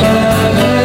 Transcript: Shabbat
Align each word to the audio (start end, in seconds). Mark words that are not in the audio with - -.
Shabbat 0.00 0.79